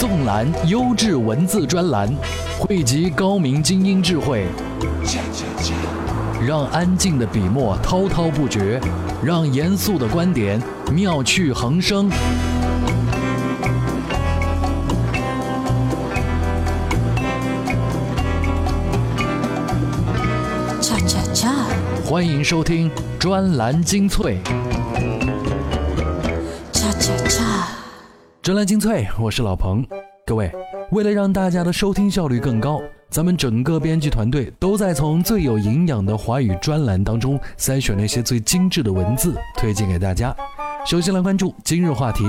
[0.00, 2.08] 纵览优质文字专栏，
[2.58, 4.46] 汇集高明精英智慧，
[6.42, 8.80] 让安静的笔墨滔滔不绝，
[9.22, 10.58] 让严肃的观点
[10.90, 12.08] 妙趣横生。
[22.06, 24.38] 欢迎收听专栏精粹。
[28.42, 29.84] 专栏精粹，我是老彭。
[30.24, 30.50] 各位，
[30.92, 40.34] 为了让大家的收听效率更高，咱们整个编辑团队都在从最有营养的华语专栏当中筛选那些最精致的文字，推荐给大家。
[40.86, 42.24] 首先来关注今日话题。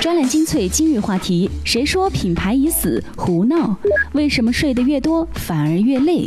[0.00, 3.04] 专栏精粹今日话题：谁说品牌已死？
[3.14, 3.76] 胡闹！
[4.14, 6.26] 为什么睡得越多反而越累？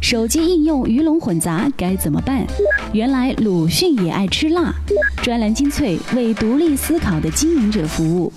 [0.00, 2.46] 手机应用鱼龙混杂该怎么办？
[2.92, 4.72] 原来鲁迅也爱吃辣。
[5.22, 8.32] 专栏精粹为独立思考的经营者服务。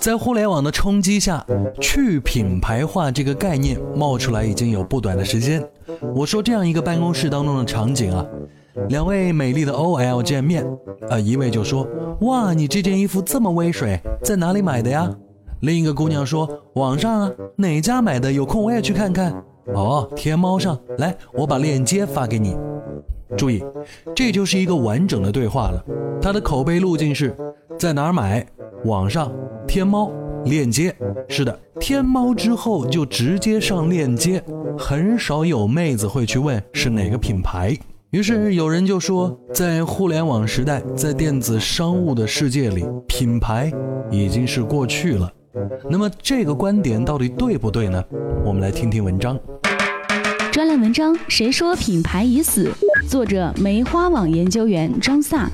[0.00, 1.44] 在互联网的冲击下，
[1.80, 5.62] 去品牌化这个概念冒出来已经有不短的时间。
[6.14, 8.24] 我说这样一个办公室当中的场景啊，
[8.88, 10.64] 两位美丽的 OL 见面，
[11.08, 11.86] 呃，一位就说
[12.22, 15.10] ：“哇，你这件衣服这么威水，在哪里买的呀？”
[15.60, 18.30] 另一个姑娘说：“网上啊，哪家买的？
[18.30, 19.34] 有空我也去看看。”
[19.74, 22.56] 哦，天猫上，来，我把链接发给你。
[23.36, 23.62] 注意，
[24.14, 25.84] 这就是一个完整的对话了。
[26.22, 27.36] 它的口碑路径是
[27.78, 28.46] 在哪儿买？
[28.84, 29.32] 网上、
[29.66, 30.10] 天猫、
[30.44, 30.94] 链接。
[31.28, 34.42] 是的，天猫之后就直接上链接，
[34.78, 37.76] 很少有妹子会去问是哪个品牌。
[38.10, 43.72] 于是有人就说，在互联网时代，在电子商务的世界里，品牌
[44.08, 45.30] 已经是过去了。
[45.90, 48.02] 那么这个观点到底对不对呢？
[48.44, 49.36] 我们来听听文章。
[50.56, 52.72] 专栏文章：谁说品牌已死？
[53.06, 55.50] 作者：梅花网研究员张萨。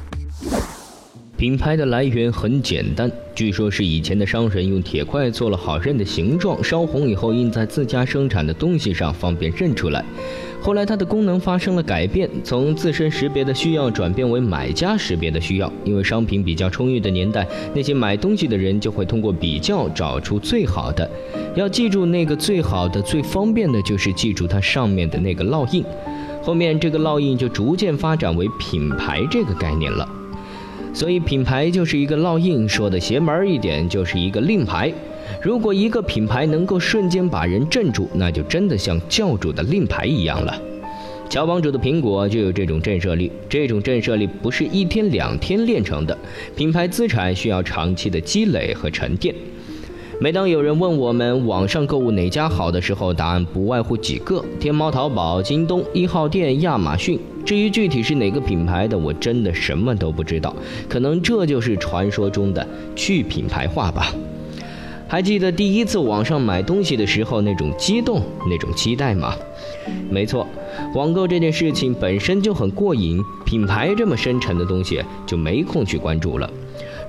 [1.37, 10.05] 品牌的来源很简单，据说是以前的商人用铁块做了好认的形状，烧红以后印在自家生产的东西上，方便认出来。
[10.63, 15.71] 后来它的功能发生了改变，从自身识别的需要转变为买家识别的需要。
[15.85, 21.11] 因为商品比较充裕的年代，那些买东西的人就会通过比较找出最好的。
[21.57, 25.85] 要记住那个最好的、最方便的，就是记住它上面的那个烙印。
[26.41, 30.09] 后面这个烙印就逐渐发展为品牌这个概念了。
[30.95, 34.93] 所以品牌就是一个烙印，说的邪门一点，就是一个令牌。
[35.41, 40.61] 如果一个品牌能够瞬间把人镇住，那就真的像教主的令牌一样了。
[41.29, 46.17] 乔帮主的苹果就有这种震慑力，这种震慑力不是一天两天练成的，
[46.55, 49.35] 品牌资产需要长期的积累和沉淀。
[50.21, 57.19] 每当有人问我们网上购物哪家好的时候，答案不外乎几个：天猫、淘宝、京东、一号店、亚马逊。
[57.45, 60.55] 至于具体是哪个品牌的，我真的什么都不知道。
[60.89, 64.15] 可能这就是传说中的去品牌化吧。
[65.13, 69.35] 还记得第一次网上买东西的时候那种激动、那种期待吗？
[70.09, 70.47] 没错，
[70.95, 76.51] 网购这件事情本身就很过瘾，品牌这么深沉的东西就没空去关注了。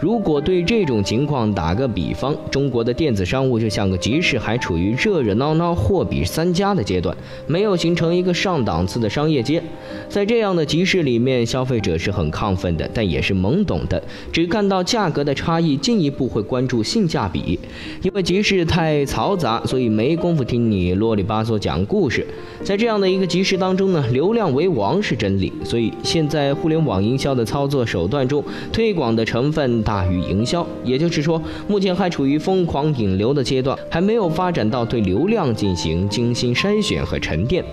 [0.03, 7.15] 如果对这种情况打个比方，中国的电子商务就像个集市，还处于热热闹闹、货比三家的阶段，
[7.47, 9.63] 没有形成一个上档次的商业街。
[10.09, 17.57] 在这样的集市里面，消费者是很亢奋的，但也是懵懂的，只看到价格的差异，进一步会关注性价比。
[18.01, 22.27] 因为集市太嘈杂，所以没工夫听你啰里吧嗦讲故事。
[22.61, 25.53] 在这样的一个集市当中呢，流量为王是真理。
[25.63, 28.43] 所以现在互联网营销的操作手段中，
[28.73, 37.63] 推广的成分大大于营销，也就是说，目前还处于疯狂引流的阶段，还没有发展到对流量进行精心筛选和沉淀。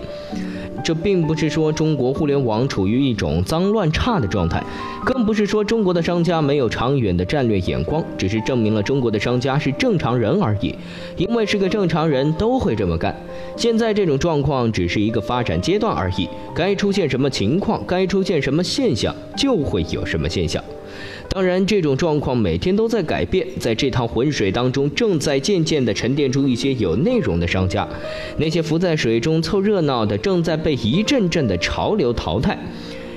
[0.83, 4.63] 这并不是说中国互联网处于一种脏乱差的状态，
[5.03, 10.75] 更不是说中国的商家没有长远的战略眼光，只是证明了中国的商家是正常人而已。
[11.17, 13.15] 因为是个正常人都会这么干。
[13.57, 20.63] 现在这种状况只是一个发展阶段而已，该出现什么情况，该出现什么现象，就会有什么现象。
[21.33, 27.87] 当然，这种状况每天都在改变，在这趟浑水当中，正在渐渐地沉淀出一些有内容的商家。
[28.37, 32.59] 那些浮在水中凑热闹的，正在被一阵阵的潮流淘汰。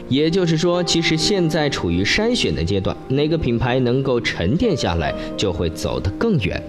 [0.08, 6.62] 也就是说，其实现在处于筛选的阶段，哪个品牌能够沉淀下来，就会走得更远。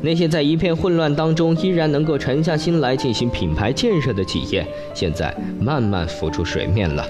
[0.00, 4.64] 那些在一片混乱当中依然能够沉下心来进行品牌建设的企业，
[4.94, 7.04] 现在慢慢浮出水面了。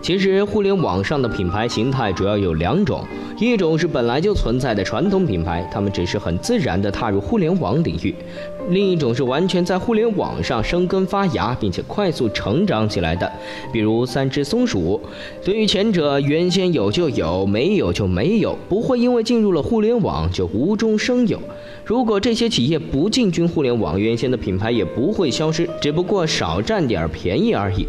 [0.00, 3.04] 其实，互联网上的品牌形态主要有两种，
[3.38, 8.14] 一种是本来就存在的传统品牌，他们只是很自然地踏入互联网领域；
[8.70, 13.30] 另一种是完全在互联网上生根发芽并且快速成长起来的，
[13.72, 15.00] 比如三只松鼠。
[15.44, 21.38] 对于前者，原先有就有，没有就没有，不会因为进入了互联网就无中生有。
[21.88, 27.86] 如果这些企业不进军互联网，原先的品牌也不会消失，只不过少占点便宜而已。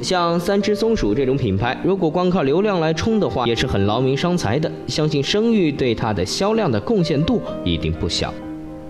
[0.00, 4.72] 像三只松鼠这种品牌，如果光靠流量来冲的话，也是很劳民伤财的。
[4.86, 8.32] 相信声誉对它的销量的贡献度一定不小。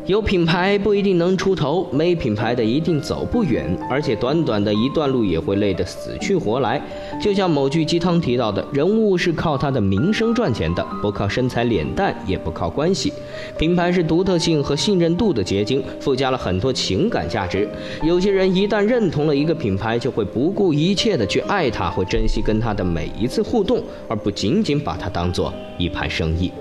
[0.06, 6.78] 有品牌不一定能出头，没品牌的一定走不远，而且短短的一段路也会累得死去活来。
[7.18, 13.10] 就像某句鸡汤提到的，人物是靠他的名声赚钱的，不靠身材脸蛋，也不靠关系。
[13.56, 17.66] 品牌是独特性和信任度的结晶，附加了很多情感价值。
[18.02, 26.52] 有些人一旦认同了一个品牌，就会不顾一切的去爱它，会珍惜跟它的每一次互动，而不仅仅把它当做一盘生意。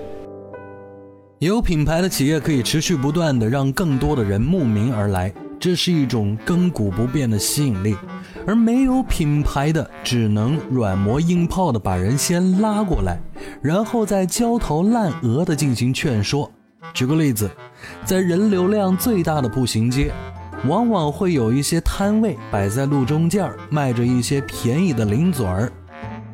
[1.40, 7.96] 有品牌的企业可以持续不断的让更多的人慕名而来，这是一种亘古不变的吸引力；
[8.46, 13.20] 而没有品牌的，只能软磨硬泡的把人先拉过来，
[13.60, 16.48] 然后再焦头烂额的进行劝说。
[16.94, 17.50] 举个例子，
[18.04, 20.12] 在人流量最大的步行街，
[20.68, 25.70] 往往会有一些摊位摆在路中间，卖着一些便宜的零嘴儿。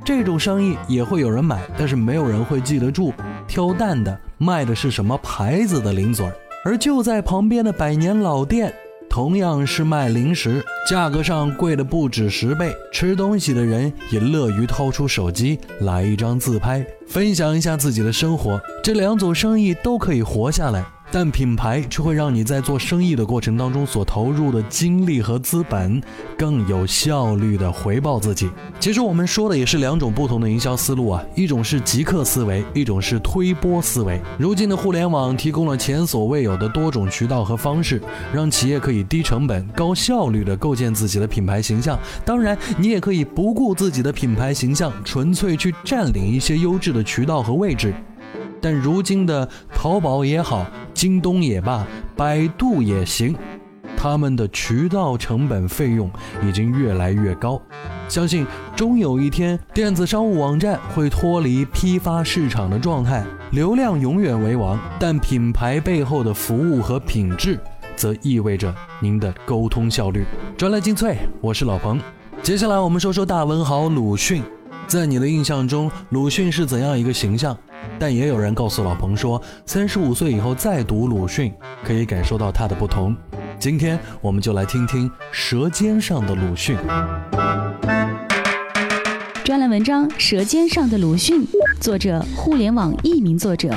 [0.05, 3.15] 这种生意也会有人买，但是没有人会记得住
[3.49, 6.35] 挑担的卖的是什么牌子的零嘴儿。
[6.65, 8.73] 而就在旁边的百年老店，
[9.09, 12.75] 同样是卖零食，价格上贵的不止十倍。
[12.91, 18.59] 吃东西的人也乐于掏出手机来一张自拍，分享一下自己的生活。
[18.83, 20.83] 这两组生意都可以活下来。
[21.11, 26.01] 但品牌却会让你在做生意的过程当中所投入的精力和资本
[26.39, 28.49] 更有效率的回报自己。
[28.79, 34.21] 其实我们说的也是两种不同的营销思路啊，一种是极客思维，一种是推波思维。
[34.39, 38.01] 如今的互联网提供了前所未有的多种渠道和方式，
[38.33, 41.99] 让企业可以低成本、高效率的构建自己的品牌形象。
[42.25, 47.93] 当然，你也可以不顾自己的品牌形象，纯粹去占领一些优质的渠道和位置。
[48.61, 51.87] 但如今的淘宝也好，京东也罢，
[52.17, 53.35] 百度也行，
[53.97, 56.11] 他们的渠道成本费用
[56.47, 57.61] 已经越来越高。
[58.09, 64.79] 相信终有一天，电子商务网站会脱离批发市场的状态，流量永远为王。
[64.99, 67.59] 但品牌背后的服务和品质，
[67.95, 70.25] 则意味着您的沟通效率。
[70.57, 72.01] 专栏精粹，我是老彭。
[72.43, 74.43] 接下来我们说说大文豪鲁迅。
[74.89, 77.57] 在你的印象中，鲁迅是怎样一个形象？
[77.99, 81.53] 但也有人告诉老彭说，三十五岁以后再读鲁迅，
[81.85, 83.17] 可以感受到他的不同。
[83.59, 86.77] 今天我们就来听听《舌尖上的鲁迅》。
[89.45, 91.45] 专栏文章《舌尖上的鲁迅》，
[91.81, 93.75] 作者互联网佚名作者。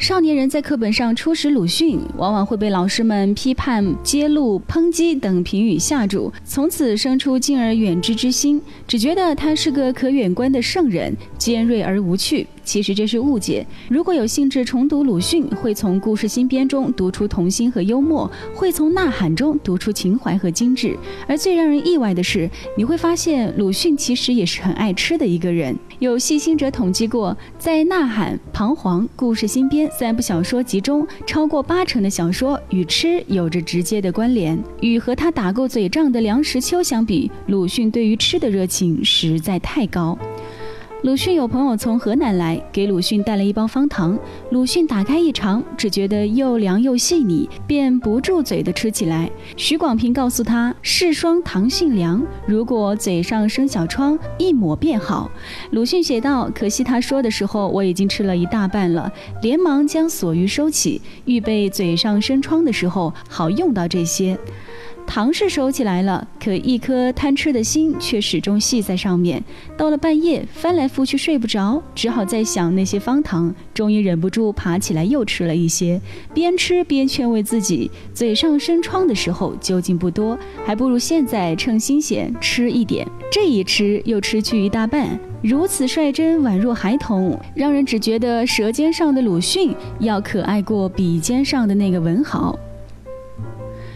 [0.00, 8.58] 少年人在课本上初识鲁迅，往往会被老师们批判、揭露、抨击等评语吓住，从此生出敬而远之之心，
[8.88, 12.46] 只觉得他是个可远观的圣人，尖锐而无趣。
[12.64, 13.66] 其实这是误解。
[13.90, 20.96] 如果有兴致重读鲁迅，会从《故事新编》中读出童心和幽默，会从《呐喊》中读出情怀和精致。
[21.26, 25.76] 而最让人意外的是，你会发现鲁迅其实也是很爱吃的一个人。
[26.00, 34.58] 有细心者统计过，在《呐喊》《彷徨》《故事新编》三部小说集中，超过八成的小说与吃有着直接的关联。
[34.80, 40.18] 与和他打过嘴仗的梁实秋相比，鲁迅对于吃的热情实在太高。
[41.02, 44.18] 鲁迅有朋友从河南来，给鲁迅带了一包方糖。
[44.50, 49.30] 鲁迅打开一尝，只觉得又凉又细腻，便不住嘴地吃起来。
[49.56, 55.30] 许广平告诉他：“是霜糖性凉，如果嘴上生小疮，一抹便好。”
[55.72, 59.10] 鲁迅写道：“可惜他说的时候，我已经吃了一大半了，
[59.40, 64.38] 连忙将所余收起，预备嘴上生疮的时候好用到这些。”
[65.10, 69.42] 糖是收起来了，可一颗贪吃的心却始终系在上面。
[69.76, 73.52] 到了半夜，翻来覆去睡不着，只好在想那些方糖。
[73.74, 76.00] 终于忍不住爬起来又吃了一些，
[76.32, 83.04] 边吃边劝慰自己：嘴上生疮的时候究竟不多，还不如现在趁新鲜吃一点。
[83.32, 92.56] 这一吃又吃去一大半，如此率真宛若孩童，让人只觉得舌尖上的鲁迅要可爱过笔尖上的那个文豪。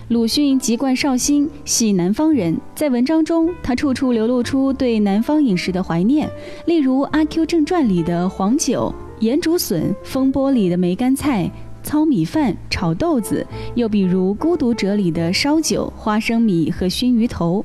[0.09, 2.55] 鲁迅籍贯绍兴，系南方人。
[2.75, 6.31] 在文章中，他处处流露出对南方饮食的怀念，
[6.67, 11.51] 例如《阿 Q 正传》里的黄酒、盐竹笋，《风波》里的梅干菜。
[11.85, 17.65] 糙米饭、炒豆子，又比如《孤独者》里的烧酒、花生米和熏鱼头。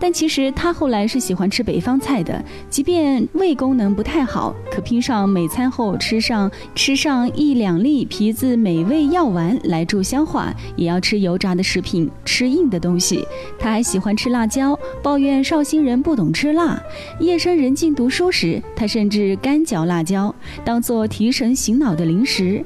[0.00, 13.24] 但其实他后来是喜欢吃北方菜的，即便胃功能不太好，可拼上每餐后吃上吃上一两粒皮子美味药丸来助消化，也要吃油炸的食品，吃硬的东西。
[13.58, 16.80] 他还喜欢吃辣椒，抱怨绍兴人不懂吃辣。
[17.20, 20.34] 夜深人静读书时，他甚至干嚼辣椒，
[20.64, 22.64] 当做提神醒脑的零食。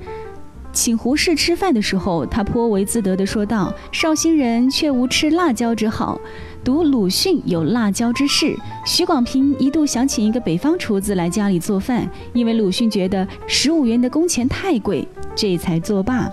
[0.72, 6.20] 请胡适吃饭的时候，他颇为自得地说道：“绍兴人却无吃辣椒之好。”
[6.64, 16.30] 读鲁迅有辣椒之事，许广平一度想请一个北方厨子来家里做饭，因为鲁迅觉得十五元的工钱太贵，这才作罢。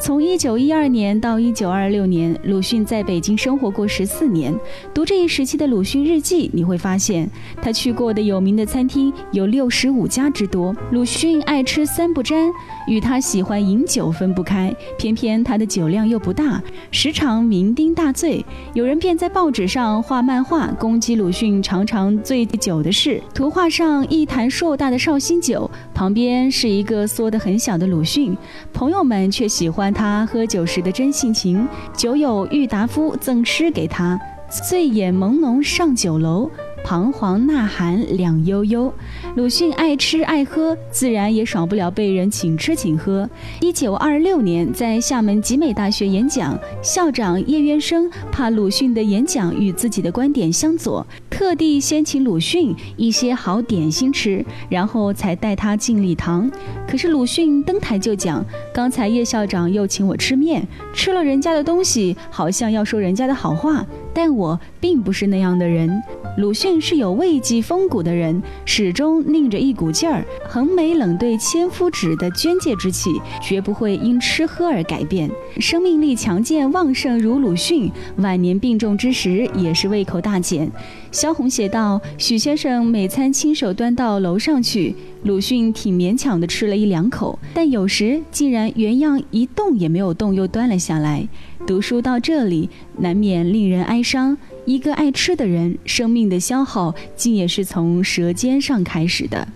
[0.00, 4.56] 从一九一二年到一九二六年，鲁迅在北京生活过十四年。
[4.94, 7.28] 读这一时期的鲁迅日记，你会发现
[7.60, 10.72] 他去过的有名的餐厅有六十五家之多。
[10.92, 12.48] 鲁迅爱吃三不沾，
[12.86, 14.72] 与他喜欢饮酒分不开。
[14.96, 16.62] 偏偏他的酒量又不大，
[16.92, 18.44] 时常酩酊大醉。
[18.74, 23.20] 有人便在报纸上画漫画，攻击鲁迅常常醉酒的事。
[23.34, 28.36] 图画上一坛硕大的绍兴酒，旁边是一个缩得很小的鲁迅。
[28.72, 29.87] 朋友们却喜欢。
[29.92, 34.18] 他喝酒时的真性情，酒友郁达夫赠诗给他
[34.68, 36.50] ：“醉眼朦胧上酒楼。”
[36.88, 38.90] 彷徨呐喊两悠悠，
[39.36, 43.28] 鲁迅爱吃爱喝，自然也少不了被人请吃请喝。
[43.60, 56.50] 一九二六年在厦门集美大学演讲，校长叶渊生怕鲁迅的演讲与自己的观点相左，特地先请鲁迅一些好点心吃，然后才带他进礼堂。
[56.88, 58.42] 可是鲁迅登台就讲
[58.72, 63.84] ：“刚才叶校长又请我吃面，吃了人家的东西，好像要说人家的好话。”
[64.14, 65.90] 但我并不是那样的人。
[66.38, 73.10] 鲁迅是有魏济风骨的人，始终拧着一股劲儿，横眉冷对千夫指的捐介之气，
[73.42, 75.28] 绝不会因吃喝而改变。
[75.58, 80.70] 生命力强健旺盛如鲁迅，晚年病重之时也是胃口大减。
[81.10, 84.94] 萧红写道：“许先生每餐亲手端到楼上去，
[85.24, 91.28] 鲁迅挺勉强的吃了一两口，但有时竟然原样一动也没有动，又端了下来。”
[91.66, 94.38] 读书到这里，难免令人哀伤。
[94.64, 99.46] 一个爱吃的人，生命的消耗竟也是从舌尖上开始的。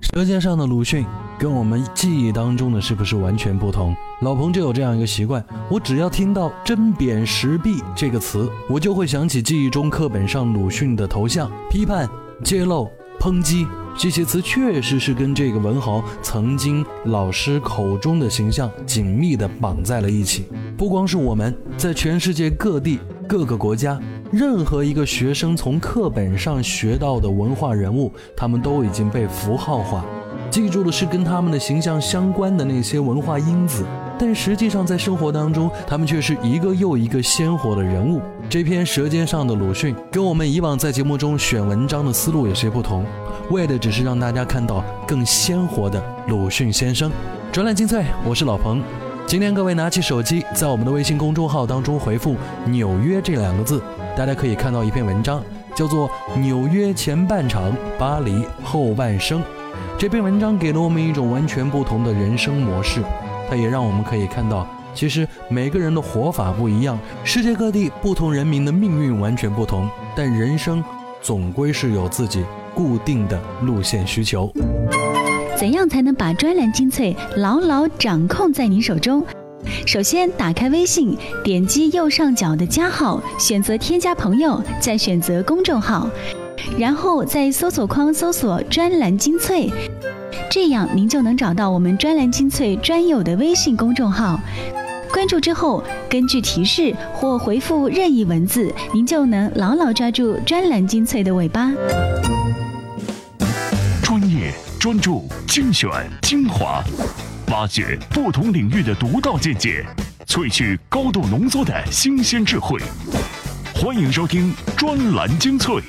[0.00, 1.04] 舌尖上的鲁迅，
[1.38, 3.94] 跟我们记忆当中的是不是完全不同？
[4.22, 12.08] 老彭就有这样一个习惯，我只要听到“针砭时弊”这个词，我就会想起记忆中课本上鲁迅的头像，批判、
[12.44, 13.66] 揭露、抨击。
[13.96, 20.46] 这些词确实是跟这个文豪曾经老师口中的形象紧密地绑在了一起。
[20.76, 22.98] 不光是我们，在全世界各地
[23.28, 23.98] 各个国家，
[24.32, 30.04] 任何一个学生从课本上学到的文化人物，他们都已经被符号化，
[30.50, 33.84] 记住的是跟他们的形象相关的那些文化因子。
[34.18, 38.20] 但实际上，在生活当中，他们却是一个又一个鲜活的人物。
[38.48, 43.04] 这篇《舌尖上的鲁迅》跟我们以往在节目中选文章的思路有些不同，
[43.50, 47.10] 为的只是让大家看到更鲜活的鲁迅先生。
[47.50, 48.82] 专栏精粹，我是老彭。
[49.26, 52.36] 今天各位拿起手机，在我们的微信公众号当中回复
[52.68, 53.82] “纽约”这两个字，
[54.16, 55.42] 大家可以看到一篇文章，
[55.74, 59.40] 叫做《纽约前半场，巴黎后半生》。
[59.96, 63.02] 这篇文章给了我们一种完全不同的人生模式。
[63.48, 70.82] 它也让我们可以看到，其实每个人的活法不一样，世界各地不同人民的命运完全不同，但人生
[71.20, 74.52] 总归是有自己固定的路线需求。
[75.56, 79.24] 怎样才能把专栏精粹牢牢掌控在你手中？
[79.86, 86.08] 首先，打开微信，点击右上角的加号，选择添加朋友，再选择公众号，
[86.78, 89.70] 然后在搜索框搜索“专栏精粹”。
[90.54, 94.38] 这样您就能找到我们专栏精粹专有的微信公众号，
[95.12, 101.72] 关注之后，根据提示或回复任意文字，您就能牢牢抓住专栏精粹的尾巴。
[104.00, 105.90] 专业、专注、精选、
[106.22, 106.80] 精华，
[107.48, 109.84] 挖掘不同领域的独到见解，
[110.24, 112.80] 萃取高度浓缩的新鲜智慧。
[113.74, 115.82] 欢迎收听专栏精粹。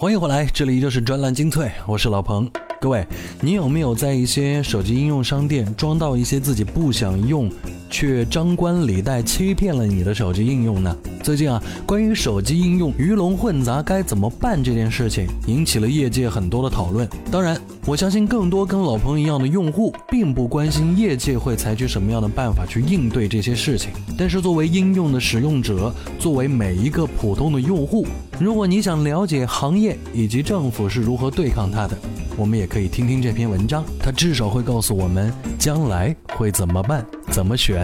[0.00, 2.50] 欢迎回来，这里依旧是专栏精粹，我是老彭。
[2.80, 3.06] 各位，
[3.42, 7.50] 你有没有在一些手机应用商店装到一些自己不想用，
[7.90, 10.96] 却张冠李戴欺骗了你的手机应用呢？
[11.22, 17.06] 最近啊，关于手机应用鱼龙混杂该怎么办这件事情，引起了业界很多的讨论。
[17.30, 23.90] 当然，我相信更多跟老彭一样的用户，并不关心业界会采取什么样的办法去应对这些事情。
[24.16, 28.06] 但是作为应用的使用者，作为每一个普通的用户，
[28.38, 31.96] 如果你想了解行业以及政府是如何对抗它的，
[32.36, 37.79] 我们也可以听听这篇文章，它至少会告诉我们将来会怎么办、怎么选。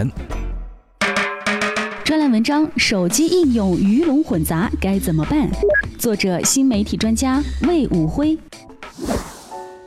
[2.03, 5.49] 专栏文章：手机应用鱼龙混杂该怎么办？
[5.97, 8.37] 作者：新媒体专家魏武辉。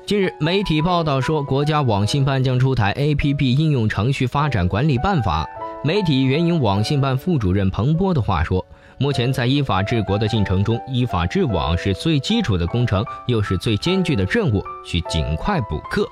[0.06, 5.46] 近日，媒体报道说，国家网信办将出台 APP 应用程序发展管理办法。
[5.82, 8.64] 媒体援引网信办副主任彭波的话说
[8.98, 16.06] ：“目前在依法治国的进程中，依法治网是最基础的工程，又是最艰巨的任务，需尽快补课。”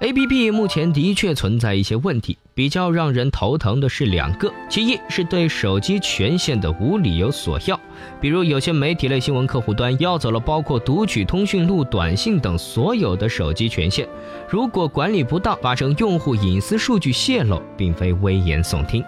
[0.00, 4.52] A P P 目前的确存在一些问题，比较让人头疼的是两个。
[4.68, 7.78] 其一是对手机权限的无理由索要，
[8.20, 14.06] 比如有些媒体类新闻客户端要走了包括读取通讯录、短信等所有的手机权限，
[14.48, 19.02] 如果管理不当，发生用户隐私数据泄露，并非危言耸听。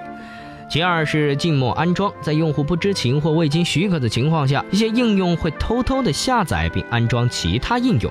[0.71, 8.11] 其二是静默安装，在用户不知情或未经许可的情况下，一些应用会偷偷的下载并安装其他应用。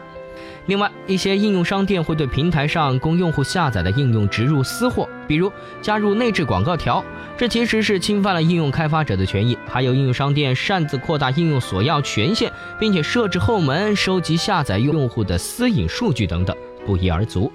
[0.68, 7.04] 另外，一些应用商店会对平台上供用户下载的应用植入私货，比如加入内置广告条，
[7.38, 9.56] 这其实是侵犯了应用开发者的权益。
[9.68, 17.52] 还有应用商店擅自扩大应用索要权限，并且设置后门收集下载用户的私隐数据等等，不一而足。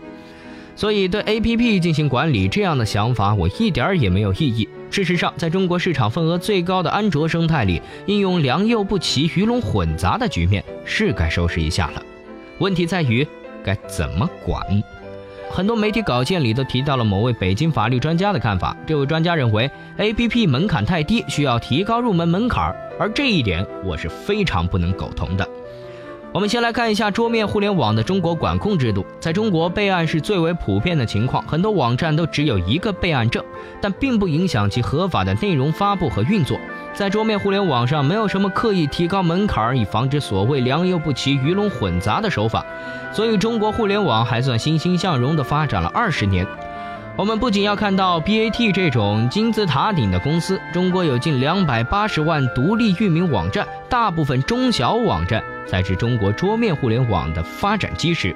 [0.76, 4.68] 所以，对 APP 进行管理这样的想法，我一点儿也没有异议。
[4.88, 12.02] 事实上，在中国市场份额最高的安卓生态里，应用良莠不齐、鱼龙混杂的局面是该收拾一下了。
[12.60, 13.26] 问题在于
[13.64, 14.62] 该怎么管？
[15.50, 18.76] 很多媒体稿件里都提到了某位北京法律专家的看法。
[18.86, 25.48] 这位专家认为，APP 门槛太低，需要提高入门门槛，而这一点我是非常不能苟同的。
[26.32, 29.04] 我们先来看一下桌面互联网的中国管控制度。
[29.18, 33.44] 在中国，备案是最为普遍的情况，很多网站都只有一个备案证，
[33.80, 36.56] 但并不影响其合法的内容发布和运作。
[36.94, 42.64] 在桌面互联网上，没有什么刻意提高门槛以防止所谓良莠不齐、鱼龙混杂的手法，
[43.12, 46.46] 所以中国互联网还算欣欣向荣地发展了二十年。
[47.16, 58.34] 我们不仅要看到 BAT 这种金字塔顶的公司，中国有近两百八十万独立域名网站，大部分中小网站才是中国桌面互联网的发展基石。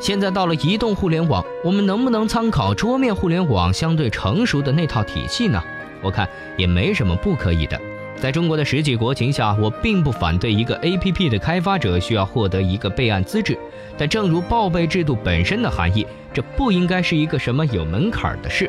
[0.00, 5.62] 现在到了移动互联网，我们能不能参考桌面互联网相对成熟的那套体系呢？
[6.02, 7.80] 我看也没什么不可以的。
[8.20, 13.56] 在中国的实际国情下，我并不反对一个 APP 的开发者需要获得一个备案资质，
[13.96, 18.68] 但正如报备制度本身的含义，这不应该是一个什么有门槛的事。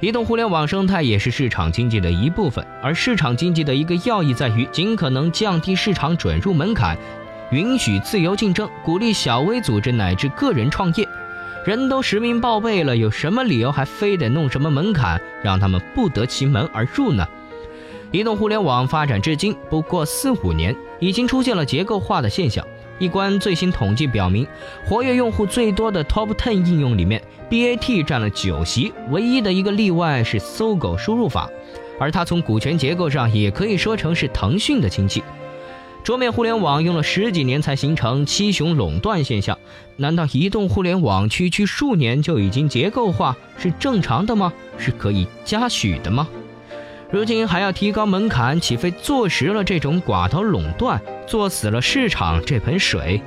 [0.00, 6.98] 移动互联网生态也是市场经济的一部分，而市场经济的一个要义在于尽可能降低市场准入门槛，
[7.50, 11.08] 允许自由竞争，鼓励小微组织乃至个人创业。
[11.64, 17.26] 人都实名报备了，有什么理由还非得弄什么门槛，让他们不得其门而入呢？
[18.12, 22.62] 移动互联网发展至今不过四五年，已经出现了结构化的现象。
[22.98, 24.46] 一关最新统计表明，
[24.84, 31.48] 活跃用户最多的 Top Ten 应用里面，BAT 占了九席，唯一的一个例外是搜狗输入法，
[31.98, 35.24] 而它从股权结构上也可以说成是腾讯的亲戚。
[36.04, 39.58] 桌面互联网用了十几年才形成七雄垄断现象，
[39.96, 44.52] 难道移动互联网区区数年就已经结构化是正常的吗？
[44.76, 46.28] 是可以加许的吗？
[47.12, 53.20] 如今还要提高门槛，岂非坐实了这种寡头垄断，坐死了市场这盆水？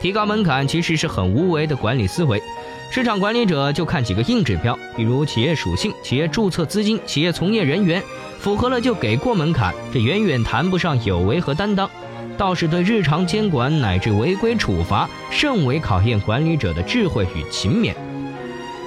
[0.00, 2.42] 提高门槛其实是很无为的管理思维。
[2.90, 8.02] 市场管理者就看几个硬指标，比如企业属性、企业注册资金、企业从业人员，
[8.38, 11.90] 符合了就给过门槛，这远远谈不上有为和担当，
[12.38, 17.94] 倒是对日常监管乃至违规处罚甚为考验管理者的智慧与勤勉。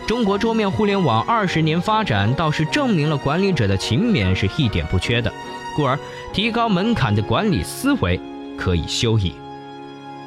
[0.07, 5.33] 中国桌面互联网二十年发展，倒是证明了管理者的勤勉是一点不缺的，
[5.75, 5.97] 故而
[6.31, 8.19] 提高门槛的管理思维
[8.55, 9.33] 可以休矣。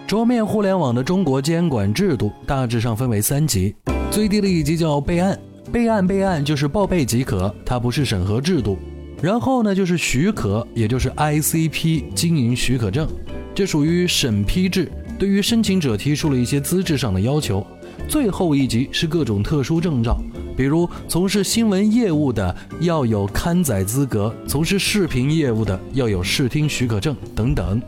[0.05, 3.73] 桌面互联网的中国监管制度大致上分为三级，
[4.11, 5.39] 最低的一级叫备案，
[5.71, 8.77] 备案备案就是报备即可，它不是审核制度。
[9.23, 13.09] 然后呢就是许可，也就是 ICP 经营许可证，
[13.55, 17.65] 这属于审批制，对于申请者提出了一些资质上的要求。
[18.09, 20.17] 最后一级是各种特殊证照，
[20.57, 27.81] 比如从事新闻业务的要有刊载资格，从事视频业务的要有视听许可证等等。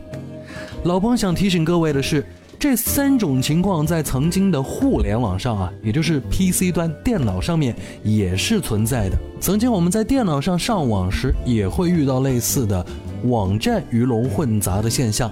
[0.83, 2.23] 老彭想提醒各位的是，
[2.59, 9.17] 这三种情况在曾经的互联网上啊，也就是 PC 端电脑上面也是存在的。
[9.39, 12.85] 曾经我们在电脑上上网时，也会遇到类似的
[13.23, 15.31] 网站鱼龙混杂的现象。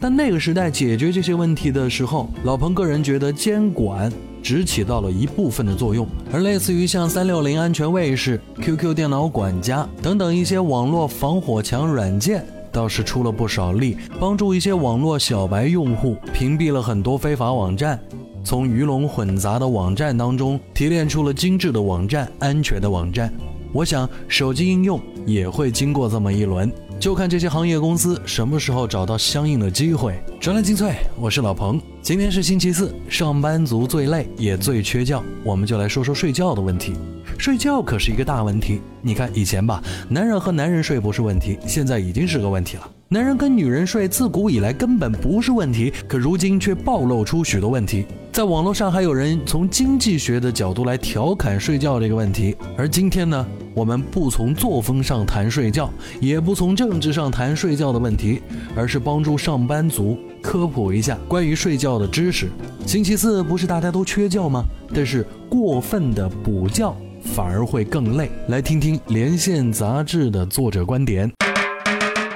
[0.00, 4.10] 但那个时代解决这些问题的时候，老彭个人觉得监管
[4.42, 12.44] 只起到了一部分的作用，而类似于像三六零安全卫士、QQ 电脑管家等等一些网络防火墙软件。
[12.72, 17.98] 倒是出了不少力，帮助一些网络小白用户屏蔽了很多非法网站，
[18.44, 23.32] 从鱼龙混杂的网站当中提炼出了精致的网站、安全的网站。
[23.72, 26.72] 我想手机应用也会经过这么一轮。
[27.00, 30.22] 就看这些行业公司什么时候找到相应的机会。
[30.38, 31.80] 专栏精粹，我是老彭。
[32.02, 36.92] 今天是星期四，上班族最累也最缺觉，我们就来说说睡觉的问题。
[37.38, 38.82] 睡觉可是一个大问题。
[39.00, 42.86] 你看以前吧，男人和男人睡不是问题，现在已经是个问题了。
[43.08, 48.04] 男人跟女人睡自古以来根本不是问题，可如今却暴露出许多问题。
[48.30, 52.54] 在网络上还有人从经济学的角度来调侃睡觉这个问题。
[52.76, 53.46] 而今天呢？
[53.72, 55.88] 我们不从作风上谈睡觉，
[56.20, 58.42] 也不从政治上谈睡觉的问题，
[58.74, 62.48] 而是帮助上班族科普一下关于睡觉的知识。
[62.84, 64.64] 星期四不是大家都缺觉吗？
[64.92, 68.30] 但是过分的补觉反而会更累。
[68.48, 71.30] 来听听《连线》杂志的作者观点。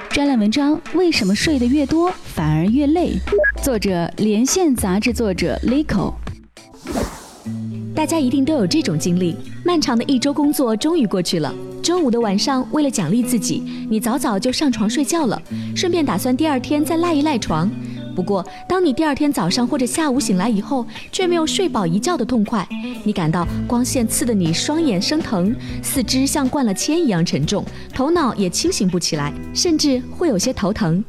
[0.09, 3.11] 专栏文章：为什么睡得越多反而越累？
[3.61, 6.13] 作者：《连线》杂志作者 Lico。
[7.95, 11.55] 大家一定都有这种经历：漫长的一周工作终于过去了。
[11.81, 15.41] 周五的晚上，为了奖励自己，你早早就上床睡觉了，
[15.73, 17.71] 顺便打算第二天再赖一赖床。
[18.13, 22.67] 不过，当你第二天早上或者下午醒来以后，却没有睡饱一觉的痛快，
[23.05, 31.01] 你感到光线刺得你双眼生疼，四肢像灌了铅一样沉重，头脑也清醒不起来，甚至会有些头疼。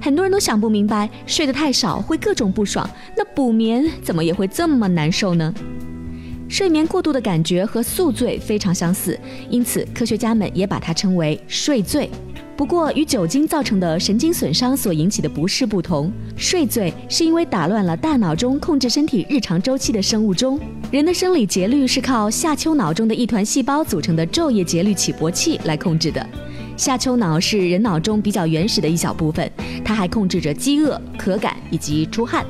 [0.00, 5.52] 很多人都想不明白，睡得太少会各种不爽，那补眠怎么也会这么难受呢？
[6.48, 9.18] 睡眠过度的感觉和宿醉非常相似，
[9.50, 12.08] 因此科学家们也把它称为睡醉。
[12.56, 20.58] 不过，与酒精造成的神经损伤所引起的不适不同，睡醉是因为打乱了大脑中控制身体日常周期的生物钟。
[20.90, 26.26] 人的生理节律是靠下丘脑中的一团细胞组成的昼夜节律起搏器来控制的。
[26.76, 29.48] 下丘脑是人脑中比较原始的一小部分，
[29.84, 32.44] 它还控制着饥饿、渴感以及出汗。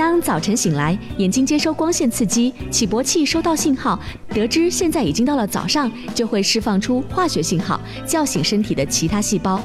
[0.00, 9.60] 当早晨醒来，眼睛接收光线刺激，起搏器收到信号，得知现在已经到了早上，就会释放出化学信号，叫醒身体的其他细胞。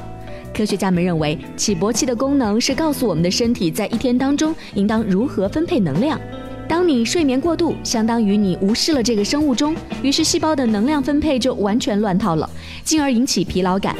[0.54, 6.20] 科学家们认为，起搏器的功能是告诉我们的身体在一天当中应当如何分配能量。
[6.68, 12.46] 当你睡眠过度，相当于你无视了这个生物钟，于是细胞的能量分配就完全乱套了，
[12.84, 13.96] 进而引起疲劳感。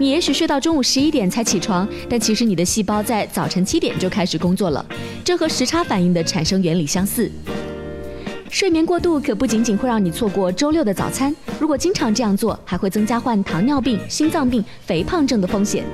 [0.00, 4.82] 你也许睡到中午十一点才起床，但其实你的细胞在早晨七点就开始工作了，
[5.22, 7.30] 这和时差反应的产生原理相似。
[8.48, 15.84] 睡眠过度可不仅仅会让你错过周六的早餐，如果经常这样做，还会增加患糖尿病、心脏病、肥胖症的风险。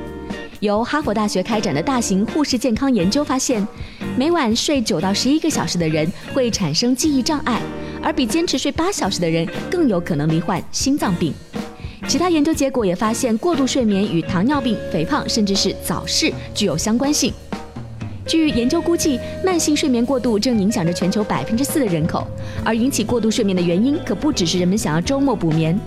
[0.60, 3.66] 由哈佛大学开展的大型护士健康研究发现，
[4.16, 7.60] 每晚睡九到十一个小时的人会产生记忆障碍，
[8.00, 11.34] 而比坚持睡八小时的人更有可能罹患心脏病。
[12.08, 17.32] 其他研究结果也发现，过度睡眠与糖尿病、肥胖，甚至是早逝具有相关性。
[18.24, 22.26] 据研究估计，慢性睡眠过度正影响着全球百分之四的人口，
[22.64, 25.78] 而引起过度睡眠的原因可不只是人们想要周末补眠。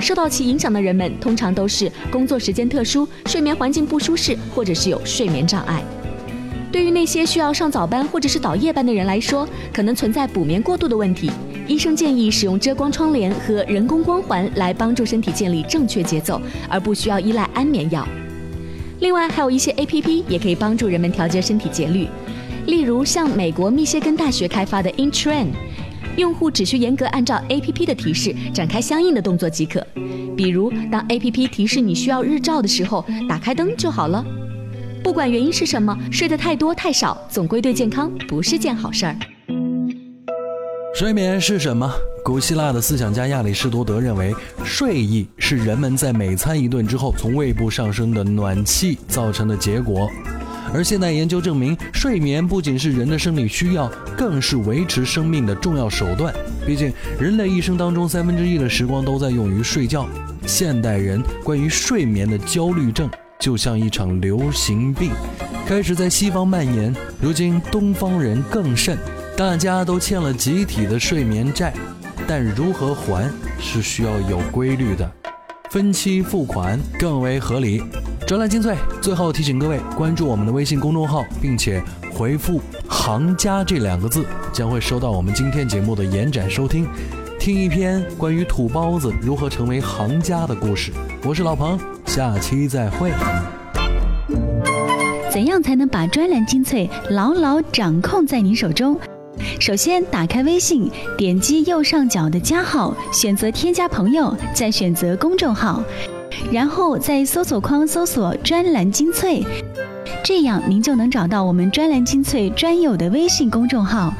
[0.00, 5.82] 受到其影响的人们，通常都是工作时间特殊、睡眠环境不舒适，或者是有睡眠障碍。
[6.70, 11.30] 对于那些需要上早班或者是倒夜班的人来说，可能存在补眠过度的问题。
[11.68, 18.08] 医生建议使用遮光窗帘和人工光环来帮助身体建立正确节奏，而不需要依赖安眠药。
[19.00, 22.08] 另外，还有一些 A P P 也可以帮助人们调节身体节律，
[22.66, 25.48] 例如像美国密歇根大学开发的 InTrain，
[26.16, 29.86] 用户只需严格按照 A P P 的提示展开相应的动作即可。
[30.34, 34.24] 比如，当 A P P 提示你需要日照的时候，打开灯就好了。
[35.04, 39.16] 不管原因是什么，睡得太多太少，总归对健康不是件好事儿。
[40.98, 41.88] 睡眠是什么？
[42.24, 44.34] 古希腊的思想家亚里士多德认为，
[44.64, 50.10] 睡意是人们在每餐一顿之后从胃部上升的暖气造成的结果。
[50.74, 56.34] 而现代研究证明，睡眠不仅是人的生理需要，更是维持生命的重要手段。
[56.66, 60.04] 毕竟，人类一生当中三分之一的时光都在用于睡觉。
[60.48, 63.08] 现代人关于睡眠的焦虑症，
[63.38, 65.12] 就像一场流行病，
[65.64, 68.98] 开始在西方蔓延，如今东方人更甚。
[69.38, 71.72] 大家都欠了集体的睡眠债，
[72.26, 75.08] 但如何还是需要有规律的，
[75.70, 77.80] 分期付款更为合理。
[78.26, 81.80] 专栏精粹，最后提醒各位关注我们的微信公众号，并且
[82.12, 86.88] 回复“行家”这两个字，将会收到我们今天节目的延展收听，
[87.38, 90.90] 听一篇关于土包子如何成为行家的故事。
[91.22, 93.12] 我是老彭，下期再会。
[95.30, 98.98] 怎样才能把专栏精粹牢牢掌控在您手中？
[99.58, 105.82] 首先，打开微信，点击右上角的加号，选择添加朋友，再选择公众号，
[106.52, 109.44] 然后在搜索框搜索“专栏精粹”，
[110.22, 114.14] 这样您就能找到我们“专栏精粹”专有的微信公众号。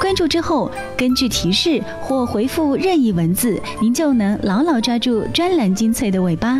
[0.00, 6.58] 关注之后，根据提示或回复任意文字，您就能牢牢抓住“专栏精粹”的尾巴。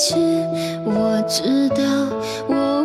[0.00, 0.16] 切
[0.82, 1.84] 我知道
[2.48, 2.79] 我